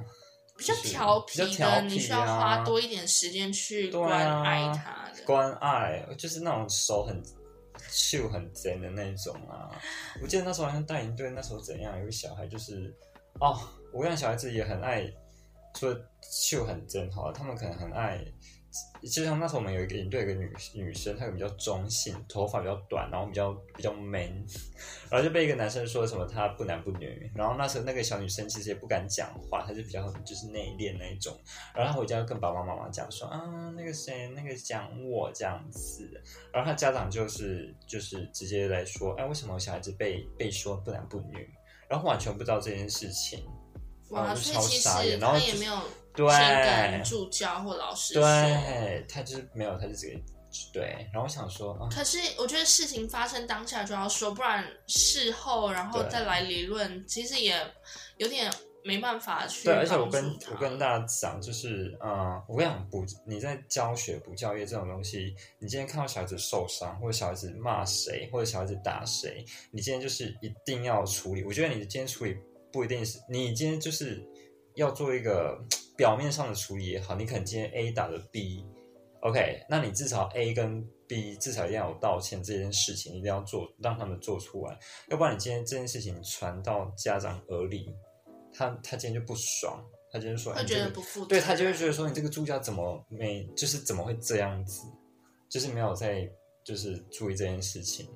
[0.64, 5.24] 比较就是调比较皮调皮的，你需要啊花多一点时间去关爱他的。
[5.26, 7.22] 关爱，就是那种手很
[7.90, 9.70] 秀很真的那种啊。
[10.22, 12.94] 我记得那时候好像带营队，那时候怎样，有个小孩就是
[13.40, 13.60] 哦，
[13.92, 15.12] 我跟小孩子也很爱，
[15.74, 18.24] 除了秀很真好，他们可能很爱。
[19.02, 24.46] 就像那时候我们有一个营队一个女女生，她比较中性，头发比较短，然后比较比较 man，
[25.12, 31.38] 然后就被一个男生说什么她不男不女，然后那时候那个小女生其实也不敢讲话，她就比较就是内敛那一种，
[31.76, 36.10] 然后她回家跟爸爸妈妈讲说啊那个谁那个讲我这样子，
[36.52, 41.48] 然后她家长就是就是直接来说，哎为什么小孩子被被说不男不女，
[41.90, 43.46] 然后完全不知道这件事情，
[44.14, 45.80] 哇，所以其实他也没有
[46.16, 48.24] 对先跟助教或老师说。
[48.24, 50.24] 对，他就是没有，他就直接
[50.72, 51.10] 对。
[51.12, 57.60] 然后我想说啊，可是我觉得事情发生当下就要说，不然事后然后再来理论，其实也
[58.18, 58.52] 有点
[58.84, 71.44] 没办法去对，而且我跟我跟大家讲，就是嗯，我跟你讲，补你在教学补教业这种东西，你今天看到小孩子受伤，或者小孩子骂谁，或者小孩子打谁，你今天就是一定要处理。
[71.46, 72.38] 我觉得你今天处理
[72.74, 74.22] 不一定是你今天就是
[74.76, 75.64] 要做一个
[75.96, 78.66] 表面上的处理也好，你可能今天 A 打了 B。
[79.22, 87.96] OK，那你至少 A 跟 B 至少一定要有道歉这件事情，一定要做，让他们做出来，要不然你今天这件事情传到家长耳里，
[88.52, 89.82] 他他今天就不爽，
[90.12, 94.82] 他今天说，哎会觉你这个得不负责，对他就会觉得说你这个助教怎么没，就是怎么会这样子，
[95.50, 96.30] 就是没有在
[96.66, 98.10] 就是注意这件事情，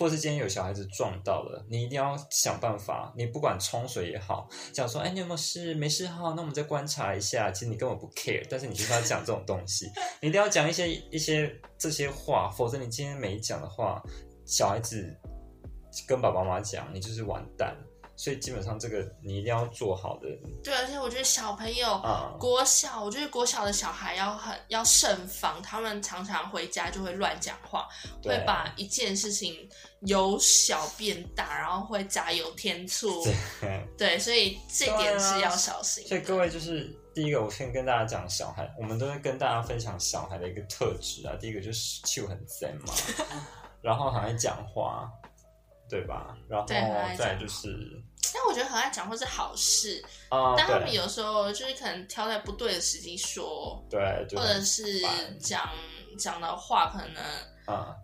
[0.00, 5.74] 或是今天有小孩子撞到了，你一定要想办法，你不管冲水也好，讲说哎你有没有事？
[5.74, 7.50] 没事哈，那我们再观察一下。
[7.50, 9.86] 其实你根本不 care，但是你就是要讲这种东西，
[10.22, 14.02] 你一定要讲一些一些这些话，否则你今天没讲的话，
[14.46, 15.14] 小孩子
[16.08, 17.76] 跟爸爸妈妈讲，你就是完蛋。
[18.20, 20.28] 所以基本上这个你一定要做好的
[20.62, 21.90] 对，而且我觉得小朋友。
[21.94, 22.36] 啊。
[22.38, 27.88] 国小，我觉得国小的小孩要很要慎防，他们常常回家就会乱讲话，
[28.20, 29.66] 对会把一件事情
[30.00, 33.24] 由小变大，然后会加油添醋。
[33.58, 36.10] 对对，所以这点是要小心的。
[36.10, 41.34] 所以各位就是第一个，我先跟大家讲小孩，我们都会跟大家分享小孩的一个特质啊。
[41.40, 42.92] 第一个就是就很 zen 嘛，
[43.80, 45.10] 然后很爱讲话，
[45.90, 46.36] 对吧？
[46.48, 46.66] 然后
[47.18, 47.68] 再就是
[48.32, 55.00] 但我觉得很爱讲话是好事，啊，但他们有时候就是可能挑在不对的时机说，对，就或者是
[55.40, 55.68] 讲
[56.16, 57.22] 讲的话可能
[57.66, 57.96] 啊。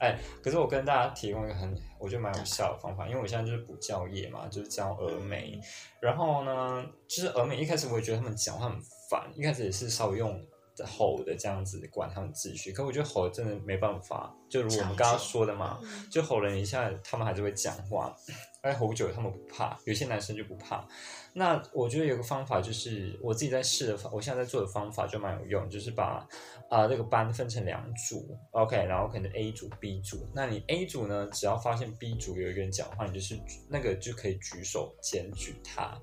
[0.00, 5.60] 哎，可是我跟大家提供一个很，我觉得蛮有效的方法，因为我现在就是补教业嘛，就是教峨眉。
[6.00, 10.40] 然后呢，就是峨眉一开始我也觉得他们讲话很烦，一开始也是稍微用
[10.86, 18.14] 吼的这样子管他们秩序，可我觉得吼真的没办法，就如我们刚刚说的嘛，嗯就吼了一下，他们还是会讲话。
[18.60, 20.84] 哎，吼久了他们不怕，有些男生就不怕。
[21.32, 26.26] 那我觉得有个方法就是我自己在试的方，我现在在做的方法就蛮有用，就是把
[26.68, 30.26] 啊、这个班分成两组，OK，然后可能 A 组、B 组。
[30.34, 35.96] 那你 A 组呢，只要发现 B 组有一个人讲话，你就是那个就可以举手检举他。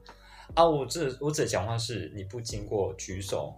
[0.56, 3.54] 啊，我这我指的讲话是你不经过举手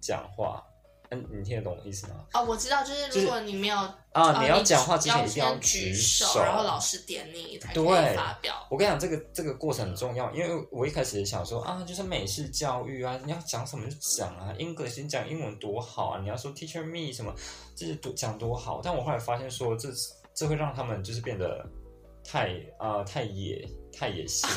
[0.00, 0.64] 讲话，
[1.10, 2.24] 嗯，你听得懂我意思吗？
[2.34, 8.66] 哦，我知道，就是如果你没有啊呃你要讲话之前要一定要先举举手，然后老师点你才可以对发表。
[8.70, 17.34] 我跟你讲，这个这个过程很重要，因为我一开始也想说啊，就是美式教育啊，你要讲什么就讲啊，English 你讲英文多好啊，你要说 Teacher me 什么，
[17.76, 18.80] 这是多讲多好。
[18.82, 19.88] 但我后来发现说，这
[20.34, 21.64] 这会让他们就是变得
[22.24, 24.48] 太啊、呃太野太野性，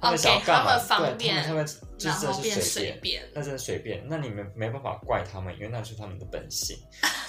[0.00, 0.78] 他们想要干嘛？
[0.78, 1.66] 对，他们他们
[1.98, 3.28] 就然真的是随便。
[3.34, 6.78] 那真的随便，那你们没办法怪他们，因为那是他们的本性。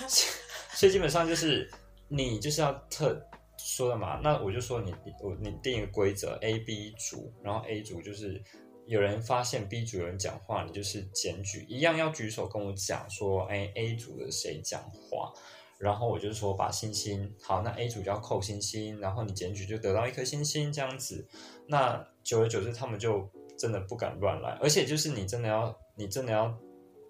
[0.74, 1.70] 所以基本上就是
[2.08, 3.22] 你就是要特
[3.58, 8.42] 说的嘛，那我就说你你我你定一个规则，A、B 组，然后 A 组就是
[8.88, 15.34] 有人发现 B 组有人讲话，你就是检举，一样要举手跟我讲说，哎，A 组的谁讲话，
[15.80, 21.26] 然后我就说把星星，好，那 A 组就要扣星星，然后你检举就得到一颗星星这样子。
[21.68, 26.54] 那久而久之，他们就真的不敢乱来，而且就是你真的要，你真的要，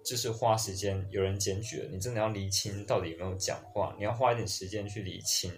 [0.04, 5.52] 就是花时间，有人检举了，你真的要厘清到底有没有讲话，你要花一点时间去厘清，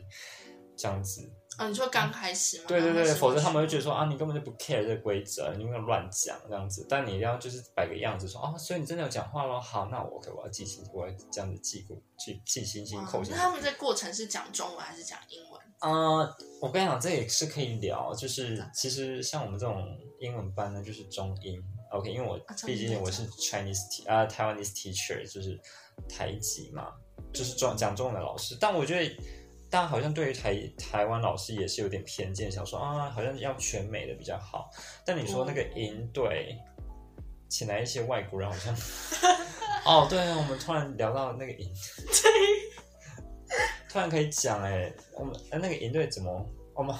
[0.74, 1.30] 这样子。
[1.58, 2.64] 哦，你说刚开始吗？
[2.68, 6.86] 对对对，否则他们会觉得说啊，你根本就不 care 这个规则，你不能乱讲这样子。
[6.88, 9.60] 但你一定要就是摆个样子说哦，所以你真的有讲话咯。
[9.60, 13.36] 好，那我 OK，我要记星，我要这样子记过去记星星哇扣星星。
[13.36, 15.60] 那他们这过程是讲中文还是讲英文？
[15.80, 19.84] 呃，我跟你讲，这也是可以聊，就是其实像我们这种
[20.20, 21.60] 英文班呢，就是中英
[21.90, 25.60] OK，因为我毕竟我是 Chinese 啊、Taiwanese teacher，就是
[26.08, 26.92] 台籍嘛，
[27.32, 28.56] 就是中讲中文的老师。
[28.60, 29.16] 但我觉得
[29.72, 34.70] 大家好像对于台台湾老师也是有点偏见，想说啊，好像要全美的比较好。
[35.02, 36.58] 但你说那个营队，
[37.48, 38.76] 请来一些外国人，好像
[39.86, 41.72] 哦，对，我们突然聊到那个营，
[43.88, 46.94] 突然可以讲哎，我们呃那个营队怎么我们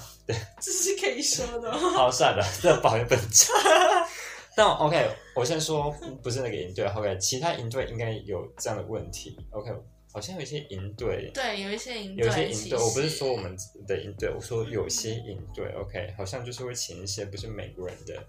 [0.59, 1.71] 这是可以说的。
[1.71, 3.55] 好算了，这保险不能讲。
[4.57, 9.39] 但 OK，我先说不是那个营队，OK，其他营队应该有这样的问题。
[9.51, 9.71] OK，
[10.13, 18.23] 好像有一些营队，对，有一些营有一些，营队，我不是说我们的营队，我说有些营队，OK，好像就是会请一些不是美国人的，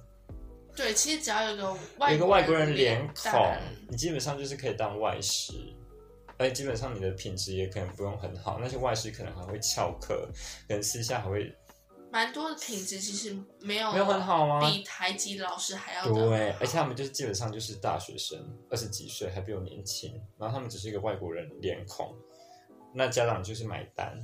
[0.75, 3.57] 对，其实只要有个有外有个外国人脸脸孔，
[3.89, 5.53] 你基本上就是可以当外师。
[6.35, 10.27] 而且基本上你的品质也可能不用很好，那些外师可能还会翘课，
[10.67, 11.53] 可能私下还会
[12.13, 14.61] 蛮多的品质其实没有没有很好吗？
[14.61, 22.15] 比台籍老师还要的对，而且他们就是基本上就是大学生，二十几岁还比我年轻，然后他们只是一个外国人脸孔，
[22.93, 24.15] 那家长就是买单。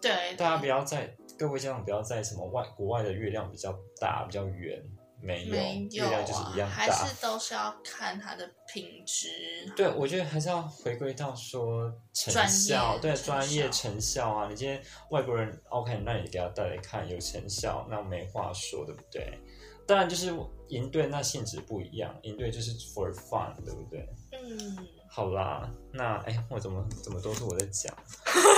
[0.00, 4.80] 对大家不要在各位家长不要在什么外国外的月亮比较大比较圆，
[5.20, 7.06] 没有，没有月亮就是一样大，还大。
[7.06, 9.28] 是都是要看它的品质。
[9.76, 14.48] 对，我觉得还是要回归到说成专效，对专业成效啊！
[14.48, 19.38] 你今天外国人 OK，那你给他带来看有成效，那没话说，对不对？
[19.86, 20.32] 当然就是
[20.68, 24.08] 营队那性质不一样，营队就是 for fun，对不对？
[24.32, 27.94] 嗯，好啦，那哎，我怎么怎么都是我在讲？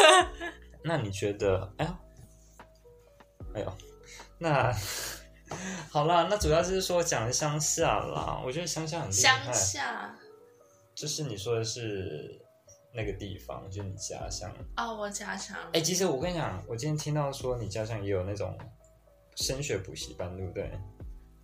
[0.85, 1.73] 那你觉得？
[1.79, 1.99] 哎呀，
[3.55, 3.73] 哎呦，
[4.39, 4.71] 那
[5.91, 8.41] 好啦，那主要就是说讲乡下啦。
[8.45, 10.15] 我觉得乡下很厉害乡，下
[10.95, 12.41] 就是你说的是
[12.93, 14.53] 那个地方，就是你家乡。
[14.77, 18.57] 哦，我家乡哎，其实我跟你讲，我今天听到说你家乡也有那种
[19.37, 20.71] 升学补习班，对不对？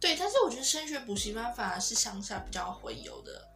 [0.01, 3.50] 对，但是我觉得升学补习班反而是乡下比较会有的。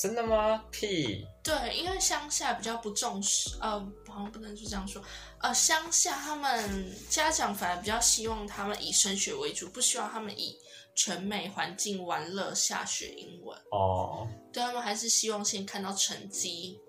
[0.00, 0.64] 真的吗？
[0.70, 1.26] 屁！
[1.44, 5.02] 对，因为乡下比较不重视，呃，好像不能就这样说，
[5.40, 10.56] 呃，乡下他们家长反而比较希望他们以升学为主，不希望他们以
[10.94, 16.80] 全美环境玩乐下学英文，哦对他们还是希望先看到成绩，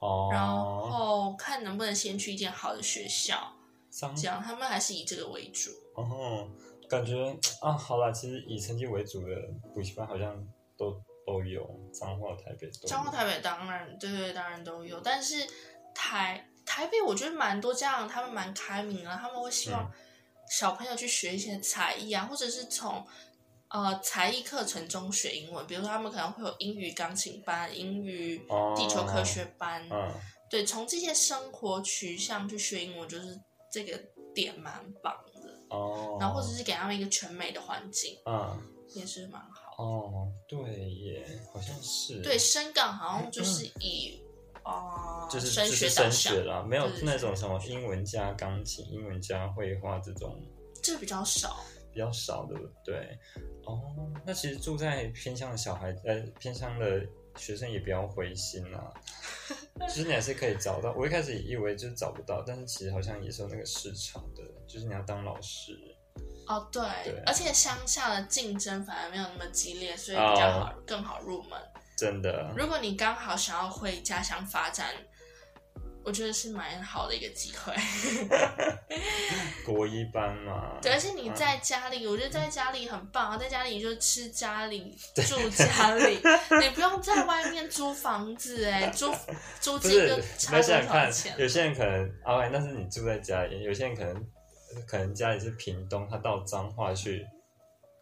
[0.00, 3.52] 哦，然后看能不能先去一间好的学校，
[3.88, 5.70] 脏这样他们还是以这个为主。
[5.94, 6.48] 哦，
[6.88, 7.14] 感觉
[7.60, 9.28] 啊，好啦，其实以成绩为主的
[9.72, 10.44] 补习班好像
[10.76, 12.70] 都都有，彰化、台北。
[12.70, 15.46] 彰化、台北当然，对对，当然都有，但是
[15.94, 19.92] 台台北我觉得蛮多家长他们蛮开明的，他们会希望嗯
[20.50, 23.06] 小朋友去学一些才艺啊，或者是从
[23.68, 30.10] 呃才艺课程中学英文，比如说他们可能会有英语钢琴班、英语哦地球科学班，嗯，
[30.48, 33.38] 对，从这些生活取向去学英文，就是
[33.70, 34.00] 这个
[34.34, 35.58] 点蛮棒的。
[35.70, 38.58] 哦，然后或者是给他们一个全美的环境，嗯，
[38.94, 39.57] 也是蛮好。
[39.78, 44.20] 哦，对耶，好像是，对，深港好像就是以
[44.64, 50.36] 啊、嗯就是升就是升学啦，没有那种什么英文加钢琴、英文加绘画这种
[50.82, 51.60] 这个比较少。
[51.92, 53.18] 比较少，对不对？
[53.64, 58.92] 哦，那其实住在偏乡的小孩，呃，偏乡的学生也不要灰心啦，
[59.88, 60.92] 其实你还是可以找到。
[60.96, 65.78] 我一开始以为就是找不到，但是其实好像也是有那个市场的，就是你要当老师。
[66.48, 71.58] 哦，对，对而且乡下的竞争反而没有那么激烈，所以比较好，更好入门。
[71.96, 74.86] 真的，如果你刚好想要回家乡发展，
[76.04, 77.74] 我觉得是蛮好的一个机会。
[79.66, 86.18] 国一班嘛， 对，而且你在家里，我觉得在家里很棒啊，在家里你就吃家里， 住家里，
[86.62, 89.12] 你不用在外面租房子，哎，租
[89.60, 91.34] 租不金就是差多那想想看少钱，？
[91.36, 94.14] 有些人可能啊，那是你住在家里，有些人可能
[94.86, 97.26] 可能家里是屏东，他到彰化去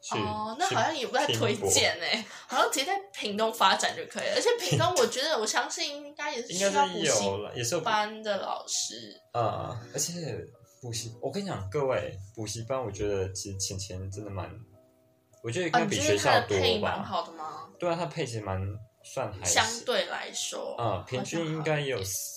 [0.02, 4.34] 去，哦，那好像也不太推荐哎， 好像直接在屏东发展就可以了。
[4.36, 9.20] 而且屏东，我觉得我相信应该也是应需要补习，也是有班的老师。
[9.32, 10.46] 啊、而且
[10.80, 14.48] 补习，我跟你讲，各位补习班，我觉得其实钱钱真的蛮，
[15.42, 17.02] 我觉得应啊，该比学校多蛮吧。
[17.02, 17.68] 好的吗？
[17.78, 18.60] 对啊，它配其实蛮
[19.02, 22.36] 算还相对来说，啊、平均应该也有四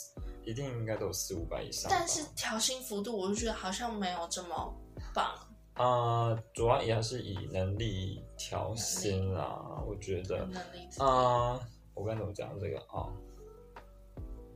[0.49, 1.89] 一定应该都有四五百以上。
[1.89, 4.73] 但是调薪幅度，我就觉得好像没有这么
[5.13, 5.35] 棒。
[5.75, 10.45] 啊、主要也还是以能力调薪啦，我觉得。
[10.47, 11.59] 能力啊、
[11.93, 13.07] 我该怎么讲这个啊？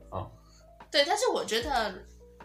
[0.09, 0.27] 啊
[0.91, 1.93] 对，但是我觉得，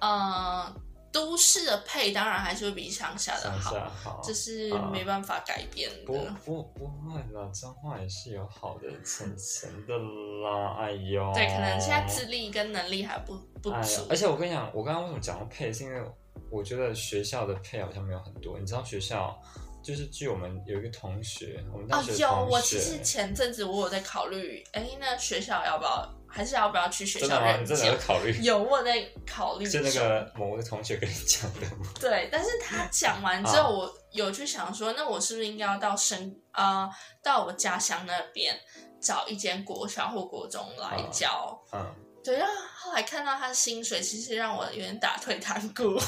[0.00, 0.72] 呃，
[1.10, 6.34] 都市的配当然还是会比乡下的好，这是啊没办法改变不的。
[6.44, 10.76] 不不会啦，彰化也是有好的层层的啦。
[10.78, 16.02] 哎呦，对，可能现在资历跟能力还不不足，而且我跟你讲，我刚刚为什么讲到配，是因为
[16.50, 18.58] 我觉得学校的配好像没有很多。
[18.58, 19.40] 你知道学校
[19.82, 27.18] 就是据我们有一个同学，我们大哦，有，我其实前阵子我有在考虑，哎，那学校要不要，还是要不要去学？
[27.20, 27.98] 校任你真的有教？
[27.98, 28.38] 考虑？
[28.42, 31.86] 有，我在考虑就那中个某个同学跟你讲的吗？
[31.98, 36.88] 对，但是他讲完之啊后，我有去想说，那我是不是应该要到深呃
[37.22, 38.58] 到我家乡那边
[39.00, 41.58] 找一间国小或国中来啊教？
[41.72, 45.98] 嗯，对，然后后来看到他的薪水，其实让我有点打退堂鼓。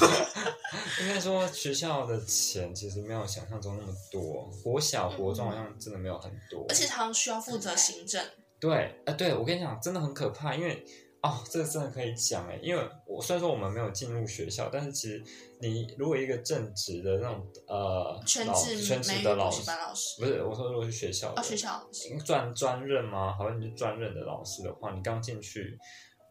[1.00, 6.64] 应该说学校的钱其实没有想象中那么多，国小、国中好像真的没有很多。
[6.68, 8.24] 而且常需要负责行政，
[8.60, 10.84] 对，啊、对我跟你讲，真的很可怕，因为
[11.22, 15.22] 哦，这个真的可以讲哎，因为我虽然说我们没有进入学校，但是其实
[15.60, 19.70] 你如果一个正职的那种呃老全职全职的老师
[20.18, 21.88] 不是我说如果是学校的哦，学校
[22.24, 23.36] 专专任吗？
[23.36, 25.78] 好像你是专任的老师的话，你刚进去，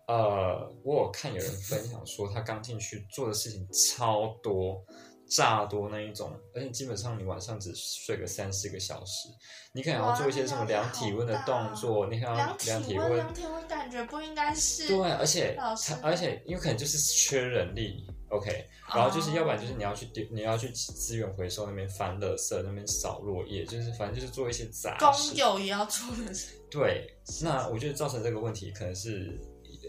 [0.07, 4.83] 呃，我有看有人分享说他刚进去做的事情超多。
[5.29, 9.27] 炸多那一种，而且基本上你晚上只睡个三四个小时，
[9.73, 25.35] 你可能要做一些什么量体温的动作，你可能要量量体体温，量体温感觉不应该是对，而且他，而且因为可能就是缺人力，OK，然后就是要不然就是你要去丢，你要去资源回收那边翻垃圾，那边扫落叶，就是反正就是做一些杂工。
[25.35, 26.55] 友也要做的事。
[26.71, 27.07] 对，
[27.41, 29.39] 那我觉得造成这个问题可能是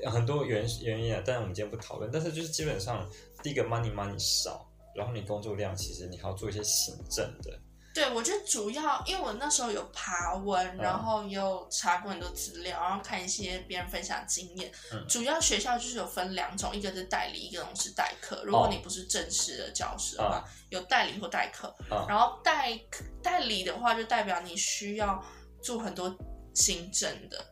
[0.06, 2.10] 很多原原因啊，但是我们今天不讨论。
[2.12, 3.06] 但是就是基本上，
[3.42, 7.58] 第一个 money money 少，然后你工作量其实你还要做一些行政的，
[7.92, 14.70] 对，我觉得主要因为我那时候有爬文，嗯然后有查过很多资料，然后看一些别人分享经验。
[14.92, 18.42] 嗯主要学校就是有分两种，一个是代理，一个是代课。
[18.44, 21.74] 如哦果你不是正式的教师的话，有代理或代课。
[21.90, 22.78] 嗯然后代
[23.22, 25.20] 代理的话，就代表你需要
[25.62, 26.16] 做很多
[26.54, 27.44] 行政的，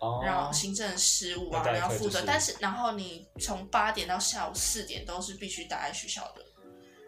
[0.00, 2.10] 哦，然后行政事务啊，那代课然后负责。
[2.10, 6.42] 就是但是然后你从八点到下午四点都是必须待在学校的。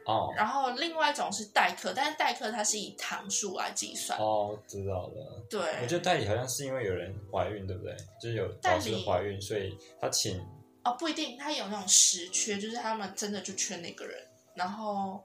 [0.09, 4.19] 哦然后另外一种是代课，但是代课它是以堂数来计算。
[4.19, 5.47] 哦，知道了。
[5.51, 7.95] 对，我觉得代理好像是因为有人怀孕，对不对？
[8.21, 10.41] 就是有老师怀孕，所以他请
[10.85, 14.19] 哦，不一定，他有那种实缺，就是他们真的就缺那个人，
[14.55, 15.23] 然后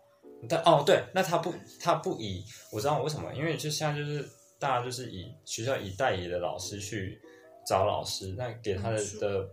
[0.50, 4.28] 但哦，对，那他不，他不以，我知道为什么，因为就现在就是
[4.60, 7.18] 大家就是以学校以代理的老师去
[7.66, 9.48] 找老师，那给他的的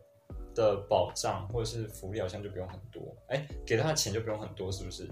[0.55, 5.09] 的保障或者是福利好像就不用很多，哎，给他的钱就不用很多，是不是？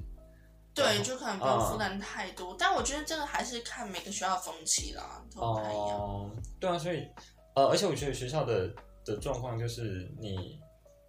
[0.75, 2.55] 对，就可能不用嗯负担太多。
[2.59, 5.99] 但我觉得这个还是看每个学校的风气啦，都不太一样。
[5.99, 6.31] 哦，
[6.61, 7.07] 对啊，所以
[7.55, 8.71] 呃，而且我觉得学校的
[9.05, 10.61] 的状况就是你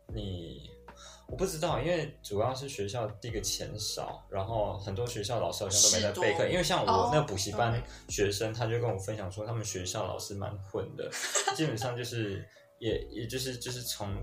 [0.07, 0.69] 你。
[1.31, 6.49] 我不知道，因为主要是学校第一个钱少，然后很多学校老师好像都没在备课。
[6.49, 11.07] 因为像我哦那个补习班学生，他就跟我分享说，他们学校老师蛮混的，
[11.55, 12.43] 基本上就是
[12.79, 14.15] 也也就是就是从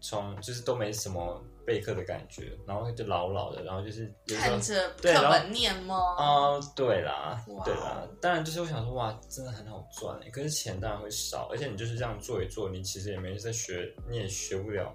[0.00, 5.96] 从就是都没什么备课的感觉，然后就老老的，然后就是看着课本念吗？
[5.96, 14.94] 哦，对啦，对啦，当然就是我想说，哇，真的很好赚欸可是钱当然会少，而且你就是这样做一做，你其实也没在学，你也学不了，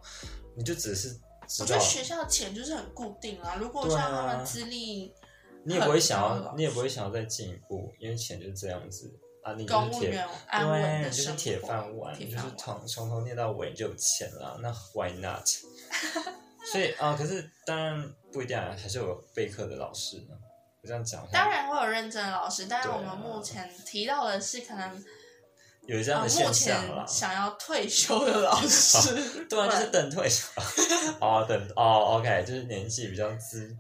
[0.56, 1.10] 你就只是
[1.60, 3.56] 我觉得，学校钱就是很固定啊。
[3.60, 5.14] 如果像他们资历
[5.66, 9.14] 你也不会想要你也不会想要再进一步，因为钱就是这样子
[9.44, 10.10] 啊，你就是铁
[10.52, 15.46] 对，就是铁饭碗，你就是从从头念到尾你就有钱了，那 why not？
[16.72, 20.36] 所以啊、可是当然不一定啊，还是有备课的老师呢。
[20.82, 25.00] 我这样讲，当然会有认真的老师，但是我们目前提到的是可能呃
[25.88, 27.08] 有这样的现目象。
[27.08, 29.14] 想要退 休的老师，
[29.48, 30.48] 对啊，就是等退休。
[31.20, 33.76] 哦，等哦，OK，就是年纪比较资，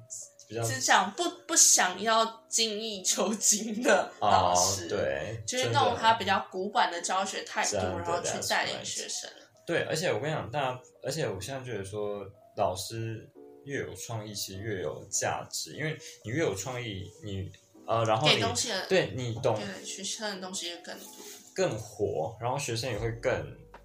[0.54, 9.30] 比较只想不不想要精益求精的老哦师，，，对，就是那种他比较古板的教学态度，然后去带领学生。
[9.66, 12.26] 对，而且我跟你讲，大家，而且我现在觉得说，
[12.58, 13.30] 老师
[13.66, 17.50] 越有创意，其实越有价值，因为你越有创意，你
[17.88, 21.08] 呃，然后给你东西的对你懂对学生的东西也更多。
[21.56, 23.32] 更活，然后学生也会更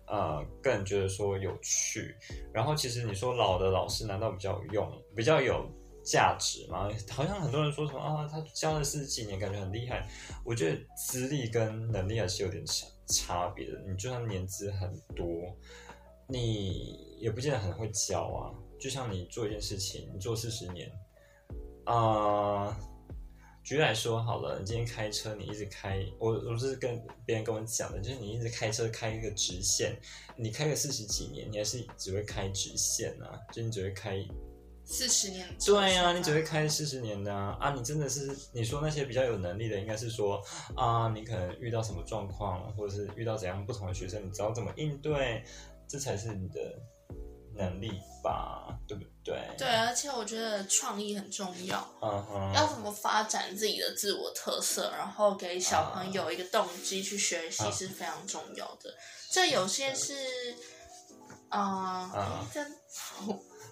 [0.06, 2.16] 呃更觉得说有趣。
[2.52, 5.70] 然后其实你说老的老师难道比较有用、比较有
[6.08, 6.88] 价值吗？
[7.10, 10.08] 好像很多人说什么啊，他教了四十几年，感觉很厉害。
[10.42, 13.78] 我觉得资历跟能力还是有点差差别的。
[13.86, 15.26] 你就算年资很多，
[16.26, 18.56] 你也不见得很会教啊。
[18.80, 20.90] 就像你做一件事情，你做四十年，
[21.84, 22.74] 啊、
[23.62, 29.94] 举例来说好了，你今天开车，你一直开，我我是跟别人跟我讲的，就是你一直开车开一个直线，
[30.36, 34.16] 你开个四十几年，你还是只会开直线啊，就你只会开
[34.88, 35.46] 四十年。
[35.64, 37.56] 对呀、你只会开四十年的啊！
[37.60, 40.42] 啊，你真的是你说那些比较有能力的，应该是说
[40.74, 45.44] 啊，你可能遇到什么状况，或者是遇到怎样不同的学生，你知道怎么应对，
[45.86, 46.60] 这才是你的
[47.54, 49.38] 能力吧，对不对？
[49.58, 51.86] 对，而且我觉得创意很重要。
[52.00, 58.94] 嗯哼，要怎么发展自己的自我特色，然后给小朋友一个动机去学习啊是非常重要的。
[59.30, 60.14] 这有些是，
[61.50, 62.66] 啊、啊跟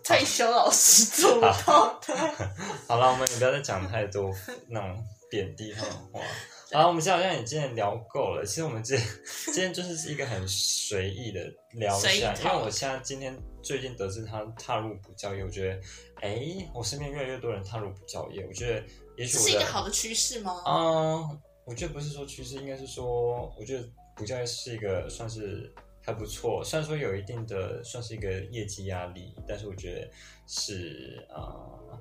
[0.07, 2.15] 退休老师做到的。
[2.87, 4.33] 好了，我们也不要再讲太多
[4.69, 6.21] 那种贬低他的话。
[6.73, 8.45] 好了，我们现在好像也今天聊够了。
[8.45, 9.07] 其实我们今天
[9.47, 11.41] 今天就是一个很随意的
[11.73, 15.81] 聊一下，因为我现在今天最近得知他踏入补教业，我觉得，
[16.21, 18.83] 哎，我身边越来越多人踏入补教业，我觉得
[19.17, 20.63] 也许是一个好的趋势吗？
[20.67, 25.73] 嗯，我觉得不是说趋势，应该是说，我觉得补教业是一个算是
[26.07, 30.09] 还不错，虽然说有一定的算是一个业绩压力，但是我觉得
[30.47, 32.01] 是呃，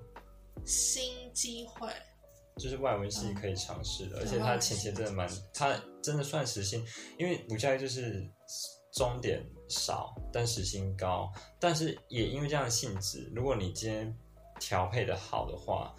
[0.64, 1.90] 新机会，
[2.58, 6.86] 就是外文系可以尝试的，而且它对外文系钱钱真的蛮，它真的算时薪，
[7.18, 8.24] 因为补教业就是
[8.94, 14.16] 终点少，但时薪高，但是也因为这样的性质，如果你今天
[14.60, 15.96] 调配的好的话，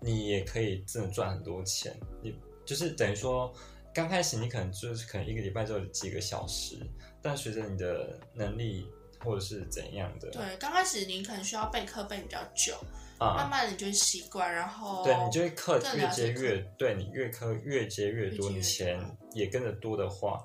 [0.00, 1.98] 你也可以真的赚很多钱。
[2.22, 2.32] 你
[2.64, 3.52] 就是等于说，
[3.92, 6.78] 刚开始你可能就是可能一个礼拜只有几个小时，
[7.22, 8.86] 但随着你的能力
[9.24, 12.74] 或者是怎样的，对，刚开始你可能需要备课备比较久，
[13.18, 18.98] 慢啊、慢的你就会习惯，然后对你就会课越接越，对你越课越接越多，你钱
[19.34, 20.42] 也跟着多的话，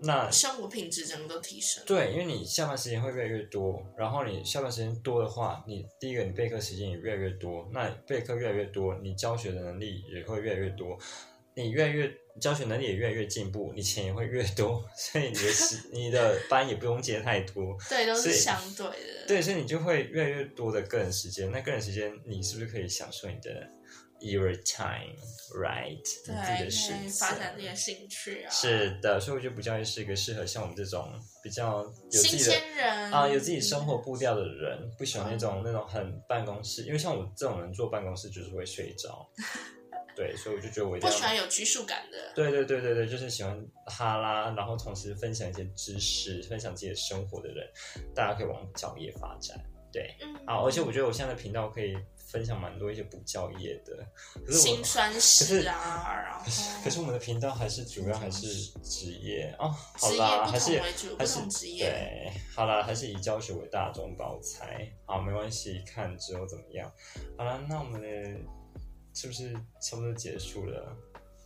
[0.00, 1.82] 那生活品质整个都提升。
[1.84, 10.96] 对，因为你下班时间会越来越多，然后你下班时间多的话，你第一个你备课时间也越来越多，那备课越来越多，你教学的能力也会越来越多，
[11.54, 19.26] 你越来越教学能力也越来越进步，你钱也会越多，所以你的时 你的班也不用接太多，对，都是相对的。
[19.28, 23.68] 对，所以你就会越来越多的个人时间，那个人时间你是不是可以享受你的
[24.20, 25.96] your time，right？
[25.96, 28.50] 你自己的对，时发展自己的兴趣啊。
[28.50, 32.56] 是的，所以我觉得补教业是一个适合像我们这种比较有自己的
[33.12, 39.28] 啊、有自己生活步调的人，不喜欢那种、那种很办公室，因为像我这种人坐办公室就是会睡着，
[40.14, 42.32] 对，所以我就觉得我一定要不喜欢有拘束感的。
[42.34, 47.66] 对对对对对，就是喜欢哈拉，然后同时分享一些知识，分享自己的生活的人，
[48.14, 49.58] 大家可以往教业发展。
[49.92, 51.94] 对，嗯，啊，而且我觉得我现在的频道可以
[52.30, 53.94] 分享蛮多一些补教业的，
[54.46, 56.42] 可是我辛酸史啊，然后
[56.82, 58.46] 可是我们的频道还是主要还是
[58.80, 60.80] 职业哦，好啦，不还是
[61.18, 61.84] 还是职业。
[61.84, 66.90] 对，好啦，还是以教学为大众包材，好，没关系，看之后怎么样。
[67.36, 68.08] 好了，那我们的
[69.14, 70.96] 是不是差不多结束了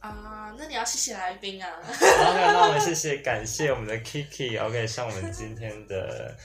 [0.01, 1.69] 啊，那你要谢谢来宾啊。
[1.83, 6.37] ？OK，那我们谢谢感谢我们的 Kiki，OK，、上我们今天的。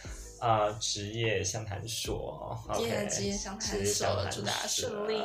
[0.42, 5.22] 啊，职业相谈所，OK，业职业相谈所祝大家顺利。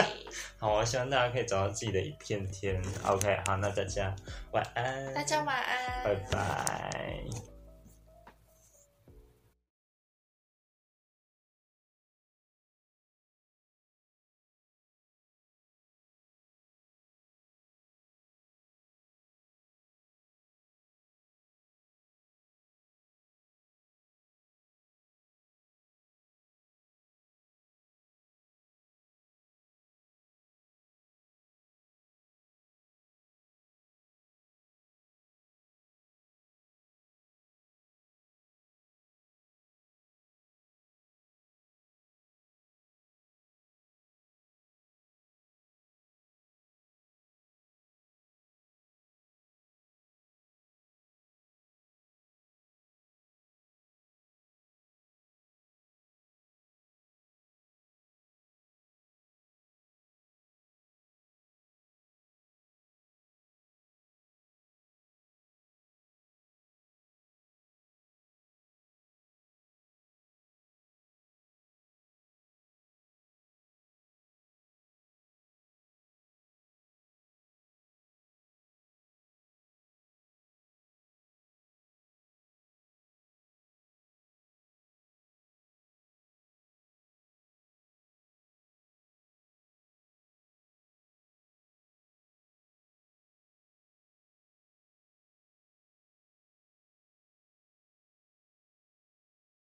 [0.56, 2.82] 好，我希望大家可以找到自己的一片天。
[3.04, 4.16] OK，好，那大家
[4.52, 7.53] 晚安，大家晚安，拜拜。